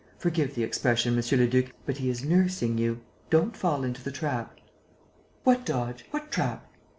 Forgive 0.17 0.55
the 0.55 0.63
expression, 0.63 1.13
monsieur 1.15 1.37
le 1.37 1.45
duc, 1.45 1.73
but 1.85 1.97
he 1.97 2.09
is 2.09 2.23
'nursing' 2.25 2.79
you. 2.79 3.01
Don't 3.29 3.55
fall 3.55 3.83
into 3.83 4.03
the 4.03 4.09
trap." 4.11 4.57
"What 5.43 5.63
dodge? 5.63 6.07
What 6.09 6.31
trap?" 6.31 6.65